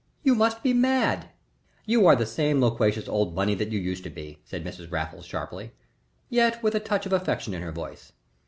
You 0.23 0.33
must 0.33 0.63
be 0.63 0.73
mad." 0.73 1.29
"You 1.85 2.07
are 2.07 2.15
the 2.15 2.25
same 2.25 2.59
loquacious 2.59 3.07
old 3.07 3.35
Bunny 3.35 3.53
that 3.53 3.71
you 3.71 3.77
used 3.79 4.03
to 4.05 4.09
be," 4.09 4.39
said 4.43 4.63
Mrs. 4.65 4.91
Raffles, 4.91 5.27
sharply, 5.27 5.73
yet 6.27 6.63
with 6.63 6.73
a 6.73 6.79
touch 6.79 7.05
of 7.05 7.13
affection 7.13 7.53
in 7.53 7.61
her 7.61 7.71
voice. 7.71 8.11